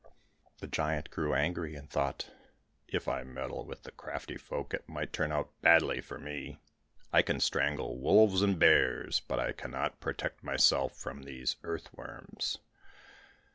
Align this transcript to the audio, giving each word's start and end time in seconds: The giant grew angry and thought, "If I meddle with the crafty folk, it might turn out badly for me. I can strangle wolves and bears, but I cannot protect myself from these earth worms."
The 0.57 0.65
giant 0.67 1.11
grew 1.11 1.35
angry 1.35 1.75
and 1.75 1.87
thought, 1.87 2.31
"If 2.87 3.07
I 3.07 3.21
meddle 3.21 3.65
with 3.65 3.83
the 3.83 3.91
crafty 3.91 4.35
folk, 4.35 4.73
it 4.73 4.89
might 4.89 5.13
turn 5.13 5.31
out 5.31 5.51
badly 5.61 6.01
for 6.01 6.17
me. 6.17 6.57
I 7.13 7.21
can 7.21 7.39
strangle 7.39 7.99
wolves 7.99 8.41
and 8.41 8.57
bears, 8.57 9.19
but 9.19 9.37
I 9.39 9.51
cannot 9.51 9.99
protect 9.99 10.43
myself 10.43 10.93
from 10.95 11.21
these 11.21 11.55
earth 11.61 11.93
worms." 11.93 12.57